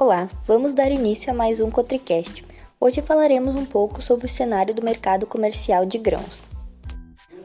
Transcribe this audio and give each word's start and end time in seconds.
Olá, 0.00 0.30
vamos 0.46 0.74
dar 0.74 0.92
início 0.92 1.28
a 1.28 1.34
mais 1.34 1.58
um 1.58 1.72
Cotricast. 1.72 2.46
Hoje 2.80 3.02
falaremos 3.02 3.56
um 3.56 3.64
pouco 3.64 4.00
sobre 4.00 4.26
o 4.26 4.28
cenário 4.28 4.72
do 4.72 4.80
mercado 4.80 5.26
comercial 5.26 5.84
de 5.84 5.98
grãos. 5.98 6.48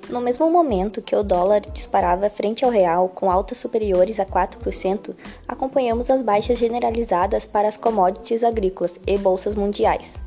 No 0.08 0.22
mesmo 0.22 0.48
momento 0.52 1.02
que 1.02 1.16
o 1.16 1.24
dólar 1.24 1.62
disparava 1.62 2.30
frente 2.30 2.64
ao 2.64 2.70
real 2.70 3.10
com 3.10 3.32
altas 3.32 3.58
superiores 3.58 4.20
a 4.20 4.26
4%, 4.28 5.16
acompanhamos 5.48 6.12
as 6.12 6.22
baixas 6.22 6.60
generalizadas 6.60 7.44
para 7.44 7.68
as 7.68 7.76
commodities 7.76 8.44
agrícolas 8.44 9.00
e 9.08 9.18
bolsas 9.18 9.56
mundiais. 9.56 10.18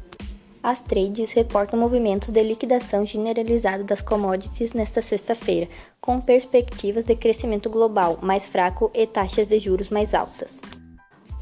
As 0.60 0.80
trades 0.80 1.30
reportam 1.30 1.78
movimentos 1.78 2.30
de 2.30 2.42
liquidação 2.42 3.04
generalizada 3.04 3.84
das 3.84 4.00
commodities 4.00 4.72
nesta 4.72 5.00
sexta-feira, 5.00 5.68
com 6.00 6.20
perspectivas 6.20 7.04
de 7.04 7.14
crescimento 7.14 7.70
global 7.70 8.18
mais 8.20 8.46
fraco 8.46 8.90
e 8.92 9.06
taxas 9.06 9.46
de 9.46 9.60
juros 9.60 9.90
mais 9.90 10.12
altas. 10.12 10.58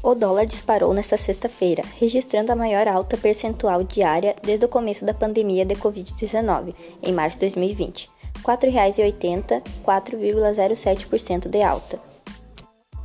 O 0.05 0.13
dólar 0.13 0.45
disparou 0.45 0.93
nesta 0.93 1.17
sexta-feira, 1.17 1.81
registrando 1.97 2.51
a 2.51 2.55
maior 2.55 2.87
alta 2.87 3.17
percentual 3.17 3.83
diária 3.83 4.35
desde 4.43 4.63
o 4.63 4.69
começo 4.69 5.03
da 5.03 5.15
pandemia 5.15 5.65
de 5.65 5.73
Covid-19, 5.73 6.75
em 7.01 7.11
março 7.11 7.39
de 7.39 7.47
2020. 7.47 8.07
R$ 8.35 8.43
4,80, 8.43 9.63
4,07% 9.83 11.49
de 11.49 11.63
alta. 11.63 11.99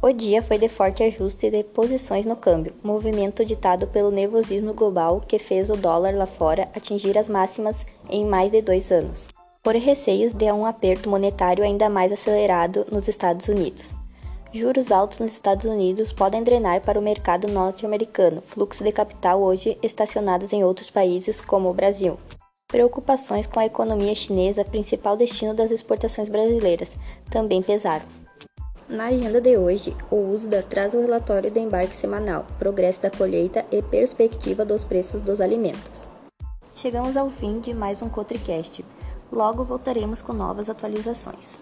O 0.02 0.12
dia 0.12 0.42
foi 0.42 0.58
de 0.58 0.68
forte 0.68 1.02
ajuste 1.02 1.50
de 1.50 1.64
posições 1.64 2.26
no 2.26 2.36
câmbio, 2.36 2.74
movimento 2.84 3.46
ditado 3.46 3.86
pelo 3.86 4.10
nervosismo 4.10 4.74
global 4.74 5.22
que 5.26 5.38
fez 5.38 5.70
o 5.70 5.78
dólar 5.78 6.14
lá 6.14 6.26
fora 6.26 6.68
atingir 6.76 7.16
as 7.16 7.30
máximas 7.30 7.86
em 8.10 8.26
mais 8.26 8.50
de 8.50 8.60
dois 8.60 8.92
anos, 8.92 9.26
por 9.62 9.74
receios 9.74 10.34
de 10.34 10.52
um 10.52 10.66
aperto 10.66 11.08
monetário 11.08 11.64
ainda 11.64 11.88
mais 11.88 12.12
acelerado 12.12 12.86
nos 12.92 13.08
Estados 13.08 13.48
Unidos. 13.48 13.98
Juros 14.52 14.90
altos 14.90 15.20
nos 15.20 15.30
Estados 15.30 15.64
Unidos 15.64 16.12
podem 16.12 16.42
drenar 16.42 16.80
para 16.80 16.98
o 16.98 17.02
mercado 17.02 17.46
norte-americano 17.46 18.42
fluxo 18.42 18.82
de 18.82 18.90
capital 18.90 19.40
hoje 19.40 19.78
estacionados 19.80 20.52
em 20.52 20.64
outros 20.64 20.90
países, 20.90 21.40
como 21.40 21.70
o 21.70 21.74
Brasil. 21.74 22.18
Preocupações 22.66 23.46
com 23.46 23.60
a 23.60 23.66
economia 23.66 24.12
chinesa, 24.12 24.64
principal 24.64 25.16
destino 25.16 25.54
das 25.54 25.70
exportações 25.70 26.28
brasileiras, 26.28 26.92
também 27.30 27.62
pesaram. 27.62 28.04
Na 28.88 29.06
agenda 29.06 29.40
de 29.40 29.56
hoje, 29.56 29.96
o 30.10 30.16
USDA 30.16 30.64
traz 30.68 30.94
o 30.94 31.00
relatório 31.00 31.48
do 31.48 31.58
embarque 31.60 31.94
semanal, 31.94 32.44
progresso 32.58 33.02
da 33.02 33.10
colheita 33.10 33.64
e 33.70 33.80
perspectiva 33.80 34.64
dos 34.64 34.82
preços 34.82 35.20
dos 35.20 35.40
alimentos. 35.40 36.08
Chegamos 36.74 37.16
ao 37.16 37.30
fim 37.30 37.60
de 37.60 37.72
mais 37.72 38.02
um 38.02 38.08
Cotricast. 38.08 38.84
Logo 39.30 39.62
voltaremos 39.62 40.20
com 40.20 40.32
novas 40.32 40.68
atualizações. 40.68 41.56